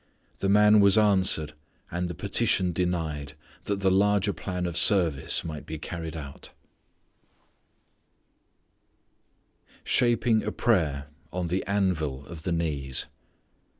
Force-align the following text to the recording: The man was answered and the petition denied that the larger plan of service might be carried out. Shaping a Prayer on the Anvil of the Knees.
The 0.39 0.49
man 0.49 0.79
was 0.79 0.97
answered 0.97 1.53
and 1.91 2.07
the 2.09 2.15
petition 2.15 2.71
denied 2.73 3.33
that 3.65 3.81
the 3.81 3.91
larger 3.91 4.33
plan 4.33 4.65
of 4.65 4.75
service 4.75 5.43
might 5.45 5.67
be 5.67 5.77
carried 5.77 6.17
out. 6.17 6.53
Shaping 9.83 10.41
a 10.41 10.51
Prayer 10.51 11.05
on 11.31 11.49
the 11.49 11.63
Anvil 11.67 12.25
of 12.25 12.41
the 12.41 12.51
Knees. 12.51 13.05